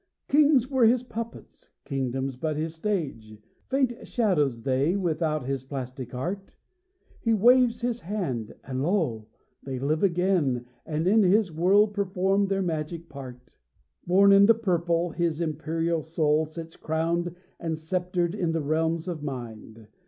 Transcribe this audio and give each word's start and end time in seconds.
Kings 0.27 0.67
were 0.67 0.87
his 0.87 1.03
puppets, 1.03 1.69
kingdoms 1.85 2.35
but 2.35 2.57
his 2.57 2.73
stage, 2.73 3.37
Faint 3.67 4.07
shadows 4.07 4.63
they 4.63 4.95
without 4.95 5.45
his 5.45 5.63
plastic 5.63 6.11
art, 6.15 6.55
He 7.19 7.35
waves 7.35 7.81
his 7.81 8.01
wand, 8.09 8.55
and 8.63 8.81
lo! 8.81 9.27
they 9.61 9.77
live 9.77 10.01
again, 10.01 10.65
And 10.87 11.05
in 11.07 11.21
his 11.21 11.51
world 11.51 11.93
perform 11.93 12.47
their 12.47 12.63
mimic 12.63 13.09
part. 13.09 13.55
Born 14.07 14.31
in 14.31 14.47
the 14.47 14.55
purple, 14.55 15.11
his 15.11 15.39
imperial 15.39 16.01
soul 16.01 16.47
Sits 16.47 16.75
crowned 16.77 17.35
and 17.59 17.77
sceptred 17.77 18.33
in 18.33 18.53
the 18.53 18.61
realms 18.63 19.07
of 19.07 19.21
mind. 19.21 19.85